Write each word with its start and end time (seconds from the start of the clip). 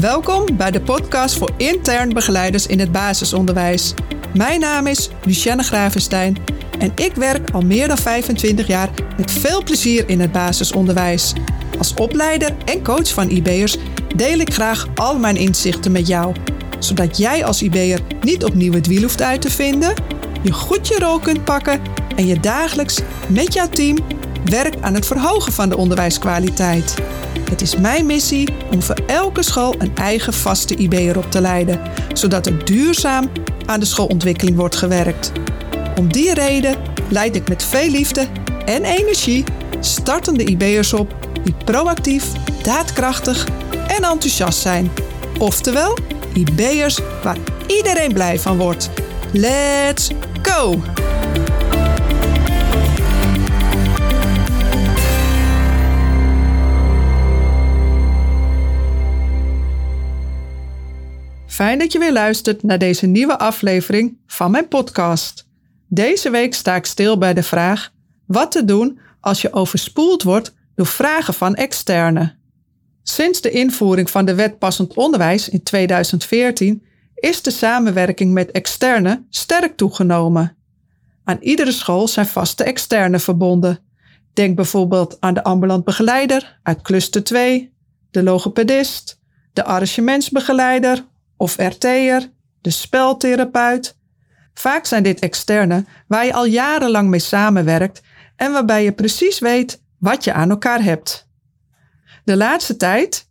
Welkom 0.00 0.56
bij 0.56 0.70
de 0.70 0.80
podcast 0.80 1.36
voor 1.36 1.50
intern 1.56 2.12
begeleiders 2.12 2.66
in 2.66 2.78
het 2.78 2.92
basisonderwijs. 2.92 3.94
Mijn 4.34 4.60
naam 4.60 4.86
is 4.86 5.10
Lucienne 5.24 5.62
Gravenstein 5.62 6.36
en 6.78 6.92
ik 6.94 7.14
werk 7.14 7.50
al 7.50 7.60
meer 7.60 7.88
dan 7.88 7.98
25 7.98 8.66
jaar 8.66 8.90
met 9.16 9.30
veel 9.30 9.62
plezier 9.62 10.08
in 10.08 10.20
het 10.20 10.32
basisonderwijs. 10.32 11.32
Als 11.78 11.94
opleider 11.94 12.54
en 12.64 12.82
coach 12.82 13.12
van 13.12 13.30
IB'ers 13.30 13.76
deel 14.16 14.38
ik 14.38 14.52
graag 14.52 14.86
al 14.94 15.18
mijn 15.18 15.36
inzichten 15.36 15.92
met 15.92 16.06
jou, 16.06 16.34
zodat 16.78 17.18
jij 17.18 17.44
als 17.44 17.62
IB'er 17.62 18.00
niet 18.20 18.44
opnieuw 18.44 18.72
het 18.72 18.86
wiel 18.86 19.02
hoeft 19.02 19.22
uit 19.22 19.40
te 19.40 19.50
vinden, 19.50 19.94
je 20.42 20.52
goed 20.52 20.88
je 20.88 20.98
rol 20.98 21.18
kunt 21.18 21.44
pakken 21.44 21.80
en 22.16 22.26
je 22.26 22.40
dagelijks 22.40 23.00
met 23.28 23.52
jouw 23.52 23.68
team 23.68 23.96
werkt 24.46 24.82
aan 24.82 24.94
het 24.94 25.06
verhogen 25.06 25.52
van 25.52 25.68
de 25.68 25.76
onderwijskwaliteit. 25.76 26.94
Het 27.50 27.62
is 27.62 27.76
mijn 27.76 28.06
missie 28.06 28.48
om 28.72 28.82
voor 28.82 28.98
elke 29.06 29.42
school 29.42 29.74
een 29.78 29.94
eigen 29.94 30.32
vaste 30.32 30.76
IB'er 30.76 31.16
op 31.16 31.30
te 31.30 31.40
leiden, 31.40 31.80
zodat 32.12 32.46
er 32.46 32.64
duurzaam 32.64 33.30
aan 33.66 33.80
de 33.80 33.86
schoolontwikkeling 33.86 34.56
wordt 34.56 34.76
gewerkt. 34.76 35.32
Om 35.98 36.12
die 36.12 36.34
reden 36.34 36.76
leid 37.08 37.36
ik 37.36 37.48
met 37.48 37.64
veel 37.64 37.90
liefde 37.90 38.26
en 38.64 38.84
energie 38.84 39.44
startende 39.80 40.44
IB'ers 40.44 40.92
op 40.92 41.14
die 41.44 41.54
proactief, 41.64 42.24
daadkrachtig 42.62 43.46
en 43.70 44.02
enthousiast 44.02 44.58
zijn. 44.58 44.90
Oftewel, 45.38 45.98
IB'ers 46.34 46.98
waar 47.22 47.36
iedereen 47.66 48.12
blij 48.12 48.38
van 48.38 48.58
wordt. 48.58 48.90
Let's 49.32 50.10
go! 50.42 50.80
Fijn 61.56 61.78
dat 61.78 61.92
je 61.92 61.98
weer 61.98 62.12
luistert 62.12 62.62
naar 62.62 62.78
deze 62.78 63.06
nieuwe 63.06 63.38
aflevering 63.38 64.18
van 64.26 64.50
mijn 64.50 64.68
podcast. 64.68 65.48
Deze 65.88 66.30
week 66.30 66.54
sta 66.54 66.74
ik 66.74 66.84
stil 66.84 67.18
bij 67.18 67.34
de 67.34 67.42
vraag: 67.42 67.92
wat 68.26 68.52
te 68.52 68.64
doen 68.64 68.98
als 69.20 69.40
je 69.40 69.52
overspoeld 69.52 70.22
wordt 70.22 70.54
door 70.74 70.86
vragen 70.86 71.34
van 71.34 71.54
externe. 71.54 72.34
Sinds 73.02 73.40
de 73.40 73.50
invoering 73.50 74.10
van 74.10 74.24
de 74.24 74.34
wet 74.34 74.58
passend 74.58 74.94
onderwijs 74.94 75.48
in 75.48 75.62
2014 75.62 76.82
is 77.14 77.42
de 77.42 77.50
samenwerking 77.50 78.32
met 78.32 78.50
externe 78.50 79.24
sterk 79.30 79.76
toegenomen. 79.76 80.56
Aan 81.24 81.38
iedere 81.40 81.72
school 81.72 82.08
zijn 82.08 82.26
vaste 82.26 82.64
externe 82.64 83.18
verbonden. 83.18 83.78
Denk 84.32 84.56
bijvoorbeeld 84.56 85.16
aan 85.20 85.34
de 85.34 85.44
ambulant 85.44 85.84
begeleider 85.84 86.58
uit 86.62 86.82
cluster 86.82 87.24
2, 87.24 87.72
de 88.10 88.22
logopedist, 88.22 89.20
de 89.52 89.64
arrangementsbegeleider 89.64 91.04
of 91.36 91.56
RT'er, 91.56 92.30
de 92.60 92.70
speltherapeut. 92.70 93.96
Vaak 94.54 94.86
zijn 94.86 95.02
dit 95.02 95.18
externe 95.18 95.84
waar 96.06 96.24
je 96.24 96.32
al 96.32 96.44
jarenlang 96.44 97.08
mee 97.08 97.20
samenwerkt 97.20 98.02
en 98.36 98.52
waarbij 98.52 98.84
je 98.84 98.92
precies 98.92 99.38
weet 99.38 99.82
wat 99.98 100.24
je 100.24 100.32
aan 100.32 100.50
elkaar 100.50 100.82
hebt. 100.82 101.28
De 102.24 102.36
laatste 102.36 102.76
tijd, 102.76 103.28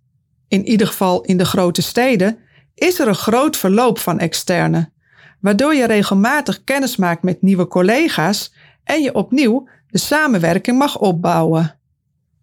in 0.47 0.67
ieder 0.67 0.87
geval 0.87 1.21
in 1.21 1.37
de 1.37 1.45
grote 1.45 1.81
steden, 1.81 2.37
is 2.75 2.99
er 2.99 3.07
een 3.07 3.15
groot 3.15 3.57
verloop 3.57 3.99
van 3.99 4.19
externe, 4.19 4.91
waardoor 5.39 5.75
je 5.75 5.85
regelmatig 5.85 6.63
kennis 6.63 6.95
maakt 6.95 7.23
met 7.23 7.41
nieuwe 7.41 7.67
collega's 7.67 8.53
en 8.83 9.01
je 9.01 9.13
opnieuw 9.13 9.67
de 9.87 9.97
samenwerking 9.97 10.77
mag 10.77 10.97
opbouwen. 10.97 11.79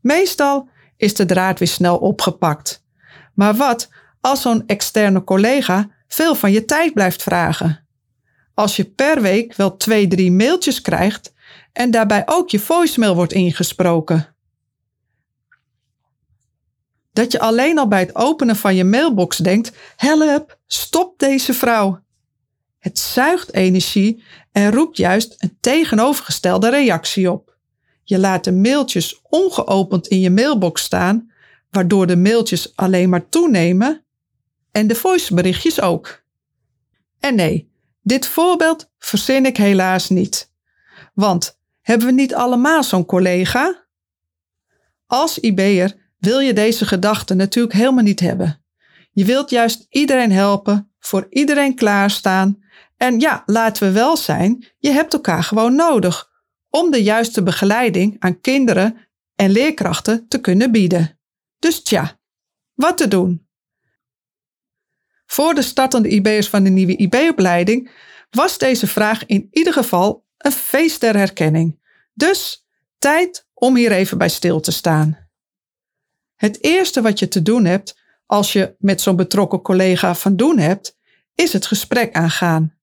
Meestal 0.01 0.69
is 0.97 1.15
de 1.15 1.27
draad 1.27 1.59
weer 1.59 1.69
snel 1.69 1.97
opgepakt. 1.97 2.85
Maar 3.35 3.55
wat 3.55 3.89
als 4.23 4.41
zo'n 4.41 4.67
externe 4.67 5.25
collega 5.25 5.91
veel 6.09 6.35
van 6.35 6.53
je 6.53 6.65
tijd 6.65 6.95
blijft 6.95 7.23
vragen? 7.23 7.87
Als 8.55 8.77
je 8.77 8.85
per 8.85 9.23
week 9.23 9.55
wel 9.55 9.77
twee, 9.77 10.09
drie 10.09 10.33
mailtjes 10.33 10.81
krijgt 10.81 11.33
en 11.73 11.91
daarbij 11.91 12.23
ook 12.27 12.51
je 12.51 12.59
voicemail 12.59 13.15
wordt 13.15 13.33
ingesproken. 13.33 14.35
Dat 17.13 17.33
je 17.33 17.41
alleen 17.41 17.79
al 17.79 17.89
bij 17.89 18.01
het 18.01 18.15
openen 18.15 18.57
van 18.57 18.75
je 18.75 18.85
mailbox 18.85 19.37
denkt: 19.37 19.73
help, 19.97 20.59
stop 20.67 21.19
deze 21.19 21.55
vrouw. 21.55 22.01
Het 22.79 22.99
zuigt 22.99 23.55
energie 23.55 24.25
en 24.53 24.73
roept 24.73 24.97
juist 24.97 25.35
een 25.39 25.57
tegenovergestelde 25.61 26.71
reactie 26.71 27.31
op. 27.31 27.57
Je 28.05 28.19
laat 28.19 28.45
de 28.45 28.53
mailtjes 28.53 29.21
ongeopend 29.23 30.07
in 30.07 30.21
je 30.21 30.31
mailbox 30.31 30.83
staan, 30.83 31.33
waardoor 31.71 32.07
de 32.07 32.17
mailtjes 32.17 32.77
alleen 32.77 33.09
maar 33.09 33.29
toenemen 33.29 34.05
en 34.73 34.87
de 34.87 34.95
voiceberichtjes 34.95 35.81
ook. 35.81 36.23
En 37.21 37.35
nee, 37.35 37.73
dit 38.03 38.27
voorbeeld 38.27 38.91
verzin 38.99 39.47
ik 39.47 39.57
helaas 39.57 40.09
niet. 40.09 40.53
Want 41.15 41.61
hebben 41.81 42.07
we 42.07 42.13
niet 42.13 42.35
allemaal 42.35 42.83
zo'n 42.83 43.05
collega? 43.05 43.87
Als 45.07 45.39
IB'er 45.39 45.97
wil 46.19 46.39
je 46.39 46.53
deze 46.53 46.87
gedachten 46.87 47.37
natuurlijk 47.37 47.75
helemaal 47.75 48.05
niet 48.05 48.21
hebben. 48.21 48.65
Je 49.13 49.25
wilt 49.25 49.51
juist 49.51 49.87
iedereen 49.89 50.33
helpen, 50.33 50.93
voor 50.99 51.27
iedereen 51.31 51.75
klaarstaan. 51.75 52.63
En 52.97 53.21
ja, 53.21 53.43
laten 53.47 53.87
we 53.87 53.93
wel 53.93 54.17
zijn, 54.17 54.67
je 54.79 54.91
hebt 54.91 55.13
elkaar 55.13 55.43
gewoon 55.43 55.75
nodig 55.75 56.31
om 56.71 56.91
de 56.91 57.03
juiste 57.03 57.43
begeleiding 57.43 58.17
aan 58.19 58.41
kinderen 58.41 58.97
en 59.35 59.51
leerkrachten 59.51 60.29
te 60.29 60.41
kunnen 60.41 60.71
bieden. 60.71 61.19
Dus 61.59 61.83
tja, 61.83 62.19
wat 62.75 62.97
te 62.97 63.09
doen? 63.09 63.47
Voor 65.33 65.55
de 65.55 65.63
startende 65.63 66.09
IB'ers 66.09 66.49
van 66.49 66.63
de 66.63 66.71
nieuwe 66.71 66.97
IB-opleiding 66.97 67.91
was 68.31 68.59
deze 68.59 68.87
vraag 68.87 69.27
in 69.27 69.49
ieder 69.51 69.73
geval 69.73 70.25
een 70.39 70.53
feest 70.53 71.01
der 71.01 71.17
herkenning. 71.17 71.81
Dus 72.15 72.67
tijd 72.99 73.49
om 73.55 73.77
hier 73.77 73.93
even 73.93 74.19
bij 74.19 74.29
stil 74.29 74.61
te 74.61 74.73
staan. 74.73 75.19
Het 76.35 76.63
eerste 76.65 77.03
wat 77.03 77.19
je 77.19 77.29
te 77.29 77.43
doen 77.43 77.65
hebt 77.65 77.99
als 78.27 78.53
je 78.53 78.75
met 78.79 79.01
zo'n 79.01 79.17
betrokken 79.17 79.63
collega 79.63 80.15
van 80.15 80.37
doen 80.37 80.59
hebt, 80.59 80.99
is 81.35 81.53
het 81.53 81.67
gesprek 81.67 82.15
aangaan. 82.15 82.75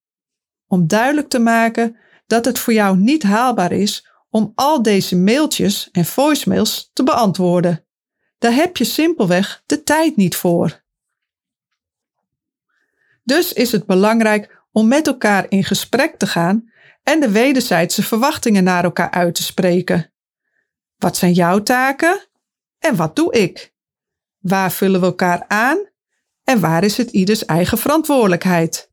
Om 0.67 0.88
duidelijk 0.88 1.29
te 1.29 1.39
maken 1.39 1.97
dat 2.27 2.45
het 2.45 2.59
voor 2.59 2.73
jou 2.73 2.97
niet 2.97 3.23
haalbaar 3.23 3.71
is 3.71 4.07
om 4.29 4.51
al 4.55 4.81
deze 4.81 5.15
mailtjes 5.15 5.89
en 5.91 6.05
voicemails 6.05 6.89
te 6.93 7.03
beantwoorden. 7.03 7.85
Daar 8.38 8.53
heb 8.53 8.77
je 8.77 8.83
simpelweg 8.83 9.63
de 9.65 9.83
tijd 9.83 10.15
niet 10.15 10.35
voor. 10.35 10.88
Dus 13.29 13.53
is 13.53 13.72
het 13.72 13.85
belangrijk 13.85 14.62
om 14.72 14.88
met 14.88 15.07
elkaar 15.07 15.45
in 15.50 15.63
gesprek 15.63 16.17
te 16.17 16.28
gaan 16.28 16.72
en 17.03 17.19
de 17.19 17.31
wederzijdse 17.31 18.03
verwachtingen 18.03 18.63
naar 18.63 18.84
elkaar 18.84 19.12
uit 19.12 19.35
te 19.35 19.44
spreken. 19.44 20.13
Wat 20.97 21.17
zijn 21.17 21.34
jouw 21.34 21.63
taken 21.63 22.28
en 22.79 22.95
wat 22.95 23.16
doe 23.16 23.34
ik? 23.34 23.73
Waar 24.38 24.72
vullen 24.72 25.00
we 25.00 25.06
elkaar 25.06 25.45
aan 25.47 25.89
en 26.44 26.59
waar 26.59 26.84
is 26.84 26.97
het 26.97 27.12
ieders 27.12 27.45
eigen 27.45 27.78
verantwoordelijkheid? 27.78 28.91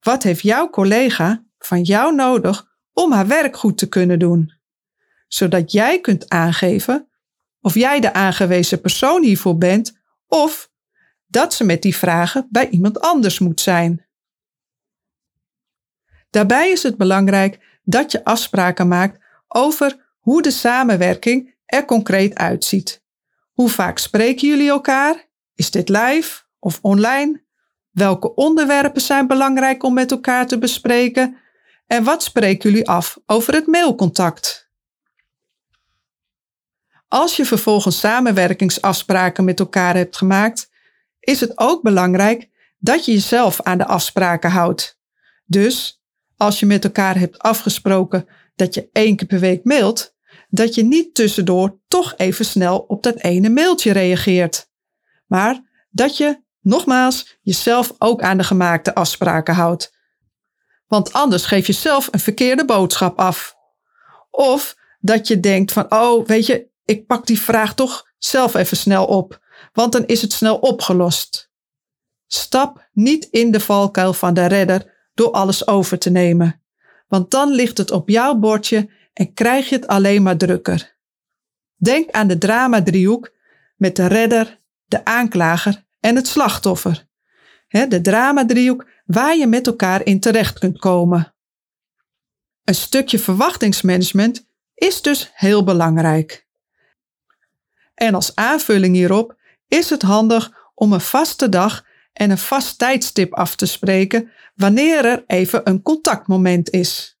Wat 0.00 0.22
heeft 0.22 0.42
jouw 0.42 0.70
collega 0.70 1.44
van 1.58 1.82
jou 1.82 2.14
nodig 2.14 2.66
om 2.92 3.12
haar 3.12 3.26
werk 3.26 3.56
goed 3.56 3.78
te 3.78 3.88
kunnen 3.88 4.18
doen? 4.18 4.52
Zodat 5.28 5.72
jij 5.72 6.00
kunt 6.00 6.28
aangeven 6.28 7.08
of 7.60 7.74
jij 7.74 8.00
de 8.00 8.12
aangewezen 8.12 8.80
persoon 8.80 9.22
hiervoor 9.22 9.58
bent 9.58 9.98
of 10.26 10.72
dat 11.34 11.54
ze 11.54 11.64
met 11.64 11.82
die 11.82 11.96
vragen 11.96 12.46
bij 12.50 12.68
iemand 12.68 13.00
anders 13.00 13.38
moet 13.38 13.60
zijn. 13.60 14.06
Daarbij 16.30 16.70
is 16.70 16.82
het 16.82 16.96
belangrijk 16.96 17.80
dat 17.82 18.12
je 18.12 18.24
afspraken 18.24 18.88
maakt 18.88 19.24
over 19.48 20.16
hoe 20.18 20.42
de 20.42 20.50
samenwerking 20.50 21.54
er 21.66 21.84
concreet 21.84 22.34
uitziet. 22.34 23.02
Hoe 23.52 23.68
vaak 23.68 23.98
spreken 23.98 24.48
jullie 24.48 24.68
elkaar? 24.68 25.28
Is 25.54 25.70
dit 25.70 25.88
live 25.88 26.42
of 26.58 26.78
online? 26.82 27.42
Welke 27.90 28.34
onderwerpen 28.34 29.00
zijn 29.00 29.26
belangrijk 29.26 29.82
om 29.82 29.94
met 29.94 30.10
elkaar 30.10 30.46
te 30.46 30.58
bespreken? 30.58 31.36
En 31.86 32.04
wat 32.04 32.22
spreken 32.22 32.70
jullie 32.70 32.88
af 32.88 33.18
over 33.26 33.54
het 33.54 33.66
mailcontact? 33.66 34.70
Als 37.08 37.36
je 37.36 37.44
vervolgens 37.44 37.98
samenwerkingsafspraken 37.98 39.44
met 39.44 39.60
elkaar 39.60 39.96
hebt 39.96 40.16
gemaakt, 40.16 40.72
is 41.24 41.40
het 41.40 41.58
ook 41.58 41.82
belangrijk 41.82 42.50
dat 42.78 43.04
je 43.04 43.12
jezelf 43.12 43.62
aan 43.62 43.78
de 43.78 43.86
afspraken 43.86 44.50
houdt. 44.50 44.98
Dus 45.44 46.02
als 46.36 46.60
je 46.60 46.66
met 46.66 46.84
elkaar 46.84 47.18
hebt 47.18 47.38
afgesproken 47.38 48.28
dat 48.54 48.74
je 48.74 48.88
één 48.92 49.16
keer 49.16 49.26
per 49.26 49.40
week 49.40 49.64
mailt, 49.64 50.14
dat 50.48 50.74
je 50.74 50.84
niet 50.84 51.14
tussendoor 51.14 51.78
toch 51.88 52.14
even 52.16 52.44
snel 52.44 52.78
op 52.78 53.02
dat 53.02 53.16
ene 53.16 53.48
mailtje 53.48 53.92
reageert. 53.92 54.70
Maar 55.26 55.86
dat 55.90 56.16
je, 56.16 56.42
nogmaals, 56.60 57.38
jezelf 57.42 57.92
ook 57.98 58.22
aan 58.22 58.36
de 58.36 58.44
gemaakte 58.44 58.94
afspraken 58.94 59.54
houdt. 59.54 59.92
Want 60.86 61.12
anders 61.12 61.44
geef 61.44 61.66
je 61.66 61.72
zelf 61.72 62.08
een 62.10 62.20
verkeerde 62.20 62.64
boodschap 62.64 63.18
af. 63.18 63.56
Of 64.30 64.76
dat 65.00 65.28
je 65.28 65.40
denkt 65.40 65.72
van, 65.72 65.92
oh, 65.92 66.26
weet 66.26 66.46
je, 66.46 66.68
ik 66.84 67.06
pak 67.06 67.26
die 67.26 67.40
vraag 67.40 67.74
toch 67.74 68.12
zelf 68.18 68.54
even 68.54 68.76
snel 68.76 69.06
op, 69.06 69.40
want 69.74 69.92
dan 69.92 70.06
is 70.06 70.22
het 70.22 70.32
snel 70.32 70.56
opgelost. 70.56 71.52
Stap 72.26 72.88
niet 72.92 73.24
in 73.24 73.50
de 73.50 73.60
valkuil 73.60 74.12
van 74.12 74.34
de 74.34 74.46
redder 74.46 75.08
door 75.14 75.30
alles 75.30 75.66
over 75.66 75.98
te 75.98 76.10
nemen, 76.10 76.62
want 77.08 77.30
dan 77.30 77.50
ligt 77.50 77.78
het 77.78 77.90
op 77.90 78.08
jouw 78.08 78.34
bordje 78.34 78.90
en 79.12 79.34
krijg 79.34 79.68
je 79.68 79.74
het 79.74 79.86
alleen 79.86 80.22
maar 80.22 80.36
drukker. 80.36 80.96
Denk 81.76 82.10
aan 82.10 82.28
de 82.28 82.38
drama-driehoek 82.38 83.32
met 83.76 83.96
de 83.96 84.06
redder, 84.06 84.60
de 84.84 85.04
aanklager 85.04 85.84
en 86.00 86.16
het 86.16 86.26
slachtoffer. 86.26 87.06
de 87.68 88.00
drama-driehoek 88.00 88.86
waar 89.06 89.36
je 89.36 89.46
met 89.46 89.66
elkaar 89.66 90.04
in 90.04 90.20
terecht 90.20 90.58
kunt 90.58 90.78
komen. 90.78 91.34
Een 92.64 92.74
stukje 92.74 93.18
verwachtingsmanagement 93.18 94.46
is 94.74 95.02
dus 95.02 95.30
heel 95.34 95.64
belangrijk. 95.64 96.46
En 97.94 98.14
als 98.14 98.34
aanvulling 98.34 98.94
hierop 98.94 99.36
is 99.68 99.90
het 99.90 100.02
handig 100.02 100.70
om 100.74 100.92
een 100.92 101.00
vaste 101.00 101.48
dag 101.48 101.84
en 102.12 102.30
een 102.30 102.38
vast 102.38 102.78
tijdstip 102.78 103.34
af 103.34 103.56
te 103.56 103.66
spreken 103.66 104.30
wanneer 104.54 105.04
er 105.04 105.24
even 105.26 105.60
een 105.68 105.82
contactmoment 105.82 106.70
is. 106.70 107.18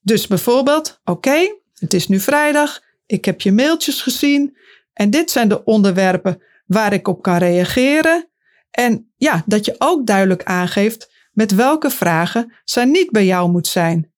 Dus 0.00 0.26
bijvoorbeeld, 0.26 1.00
oké, 1.04 1.54
het 1.74 1.94
is 1.94 2.08
nu 2.08 2.20
vrijdag, 2.20 2.80
ik 3.06 3.24
heb 3.24 3.40
je 3.40 3.52
mailtjes 3.52 4.02
gezien 4.02 4.56
en 4.92 5.10
dit 5.10 5.30
zijn 5.30 5.48
de 5.48 5.64
onderwerpen 5.64 6.42
waar 6.66 6.92
ik 6.92 7.08
op 7.08 7.22
kan 7.22 7.36
reageren. 7.36 8.28
En 8.70 9.12
ja, 9.16 9.42
dat 9.46 9.64
je 9.64 9.74
ook 9.78 10.06
duidelijk 10.06 10.44
aangeeft 10.44 11.12
met 11.32 11.54
welke 11.54 11.90
vragen 11.90 12.52
zij 12.64 12.84
niet 12.84 13.10
bij 13.10 13.24
jou 13.24 13.50
moet 13.50 13.66
zijn. 13.66 14.12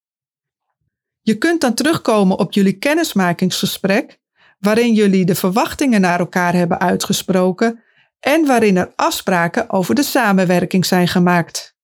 Je 1.21 1.39
kunt 1.39 1.61
dan 1.61 1.75
terugkomen 1.75 2.39
op 2.39 2.53
jullie 2.53 2.79
kennismakingsgesprek, 2.79 4.21
waarin 4.65 4.95
jullie 4.95 5.25
de 5.25 5.35
verwachtingen 5.35 6.01
naar 6.01 6.19
elkaar 6.19 6.55
hebben 6.55 6.81
uitgesproken 6.81 7.83
en 8.21 8.47
waarin 8.47 8.77
er 8.77 8.93
afspraken 8.97 9.71
over 9.71 9.95
de 9.95 10.03
samenwerking 10.03 10.87
zijn 10.87 11.09
gemaakt. 11.09 11.77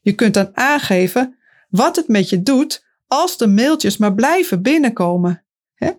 Je 0.00 0.12
kunt 0.12 0.34
dan 0.34 0.56
aangeven 0.56 1.38
wat 1.68 1.96
het 1.96 2.08
met 2.08 2.28
je 2.28 2.42
doet 2.42 2.84
als 3.06 3.36
de 3.36 3.46
mailtjes 3.46 3.96
maar 3.96 4.14
blijven 4.14 4.62
binnenkomen. 4.62 5.44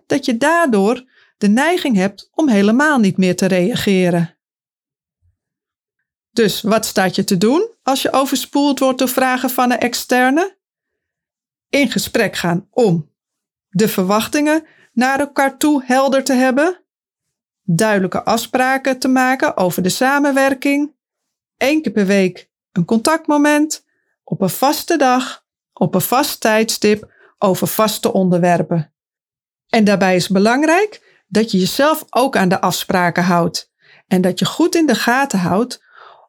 Dat 0.06 0.24
je 0.24 0.36
daardoor 0.36 1.04
de 1.36 1.48
neiging 1.48 1.96
hebt 1.96 2.30
om 2.34 2.48
helemaal 2.48 2.98
niet 2.98 3.16
meer 3.16 3.36
te 3.36 3.46
reageren. 3.46 4.36
Dus 6.30 6.62
wat 6.62 6.86
staat 6.86 7.14
je 7.14 7.24
te 7.24 7.36
doen 7.36 7.70
als 7.82 8.02
je 8.02 8.12
overspoeld 8.12 8.78
wordt 8.78 8.98
door 8.98 9.08
vragen 9.08 9.50
van 9.50 9.70
een 9.70 9.78
externe? 9.78 10.56
In 11.68 11.90
gesprek 11.90 12.36
gaan 12.36 12.68
om 12.70 13.10
de 13.68 13.88
verwachtingen 13.88 14.66
naar 14.98 15.20
elkaar 15.20 15.56
toe 15.56 15.82
helder 15.86 16.24
te 16.24 16.32
hebben, 16.32 16.80
duidelijke 17.62 18.22
afspraken 18.22 18.98
te 18.98 19.08
maken 19.08 19.56
over 19.56 19.82
de 19.82 19.88
samenwerking, 19.88 20.94
één 21.56 21.82
keer 21.82 21.92
per 21.92 22.06
week 22.06 22.50
een 22.72 22.84
contactmoment, 22.84 23.84
op 24.24 24.40
een 24.40 24.50
vaste 24.50 24.96
dag, 24.96 25.44
op 25.72 25.94
een 25.94 26.00
vast 26.00 26.40
tijdstip 26.40 27.12
over 27.38 27.66
vaste 27.66 28.12
onderwerpen. 28.12 28.92
En 29.68 29.84
daarbij 29.84 30.16
is 30.16 30.28
belangrijk 30.28 31.22
dat 31.26 31.50
je 31.50 31.58
jezelf 31.58 32.04
ook 32.10 32.36
aan 32.36 32.48
de 32.48 32.60
afspraken 32.60 33.22
houdt 33.22 33.72
en 34.06 34.20
dat 34.20 34.38
je 34.38 34.44
goed 34.44 34.74
in 34.74 34.86
de 34.86 34.94
gaten 34.94 35.38
houdt 35.38 35.82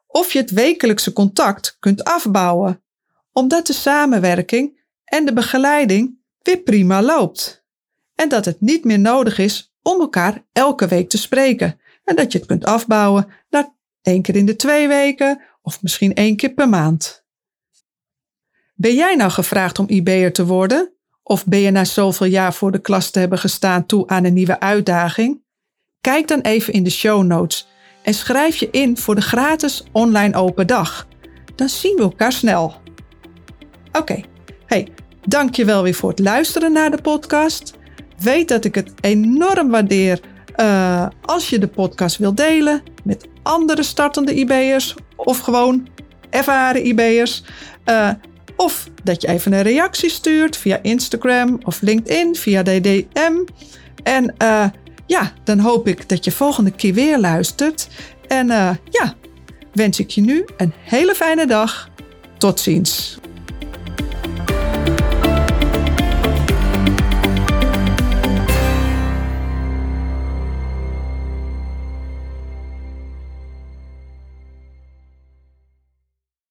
of 0.06 0.32
je 0.32 0.38
het 0.38 0.50
wekelijkse 0.50 1.12
contact 1.12 1.76
kunt 1.80 2.04
afbouwen, 2.04 2.82
omdat 3.32 3.66
de 3.66 3.72
samenwerking 3.72 4.80
en 5.04 5.24
de 5.24 5.32
begeleiding 5.32 6.18
weer 6.42 6.58
prima 6.58 7.02
loopt. 7.02 7.59
En 8.20 8.28
dat 8.28 8.44
het 8.44 8.60
niet 8.60 8.84
meer 8.84 8.98
nodig 8.98 9.38
is 9.38 9.74
om 9.82 10.00
elkaar 10.00 10.44
elke 10.52 10.86
week 10.86 11.08
te 11.08 11.18
spreken 11.18 11.80
en 12.04 12.16
dat 12.16 12.32
je 12.32 12.38
het 12.38 12.46
kunt 12.46 12.64
afbouwen 12.64 13.26
naar 13.50 13.74
één 14.02 14.22
keer 14.22 14.36
in 14.36 14.46
de 14.46 14.56
twee 14.56 14.88
weken 14.88 15.40
of 15.62 15.82
misschien 15.82 16.14
één 16.14 16.36
keer 16.36 16.52
per 16.52 16.68
maand. 16.68 17.24
Ben 18.74 18.94
jij 18.94 19.14
nou 19.14 19.30
gevraagd 19.30 19.78
om 19.78 19.88
IB'er 19.88 20.32
te 20.32 20.46
worden? 20.46 20.92
Of 21.22 21.46
ben 21.46 21.58
je 21.58 21.70
na 21.70 21.84
zoveel 21.84 22.26
jaar 22.26 22.54
voor 22.54 22.72
de 22.72 22.80
klas 22.80 23.10
te 23.10 23.18
hebben 23.18 23.38
gestaan 23.38 23.86
toe 23.86 24.06
aan 24.06 24.24
een 24.24 24.34
nieuwe 24.34 24.60
uitdaging? 24.60 25.42
Kijk 26.00 26.28
dan 26.28 26.40
even 26.40 26.72
in 26.72 26.84
de 26.84 26.90
show 26.90 27.22
notes 27.22 27.68
en 28.02 28.14
schrijf 28.14 28.56
je 28.56 28.70
in 28.70 28.96
voor 28.96 29.14
de 29.14 29.20
gratis 29.20 29.84
online 29.92 30.36
open 30.36 30.66
dag. 30.66 31.08
Dan 31.54 31.68
zien 31.68 31.96
we 31.96 32.02
elkaar 32.02 32.32
snel. 32.32 32.74
Oké, 33.92 34.20
hey, 34.66 34.88
dank 35.26 35.54
je 35.54 35.64
wel 35.64 35.82
weer 35.82 35.94
voor 35.94 36.10
het 36.10 36.18
luisteren 36.18 36.72
naar 36.72 36.90
de 36.90 37.02
podcast. 37.02 37.78
Weet 38.22 38.48
dat 38.48 38.64
ik 38.64 38.74
het 38.74 38.92
enorm 39.00 39.70
waardeer 39.70 40.20
uh, 40.56 41.06
als 41.22 41.48
je 41.50 41.58
de 41.58 41.68
podcast 41.68 42.16
wilt 42.16 42.36
delen 42.36 42.82
met 43.04 43.28
andere 43.42 43.82
startende 43.82 44.34
IB'ers 44.34 44.94
of 45.16 45.38
gewoon 45.38 45.88
ervaren 46.30 46.86
IB'ers. 46.86 47.42
Uh, 47.86 48.10
of 48.56 48.88
dat 49.02 49.22
je 49.22 49.28
even 49.28 49.52
een 49.52 49.62
reactie 49.62 50.10
stuurt 50.10 50.56
via 50.56 50.78
Instagram 50.82 51.58
of 51.62 51.80
LinkedIn 51.80 52.36
via 52.36 52.62
DDM. 52.62 53.32
En 54.02 54.34
uh, 54.42 54.64
ja, 55.06 55.32
dan 55.44 55.58
hoop 55.58 55.88
ik 55.88 56.08
dat 56.08 56.24
je 56.24 56.32
volgende 56.32 56.70
keer 56.70 56.94
weer 56.94 57.18
luistert. 57.18 57.88
En 58.26 58.46
ja, 58.90 59.14
wens 59.72 60.00
ik 60.00 60.10
je 60.10 60.20
nu 60.20 60.44
een 60.56 60.72
hele 60.84 61.14
fijne 61.14 61.46
dag. 61.46 61.88
Tot 62.38 62.60
ziens. 62.60 63.19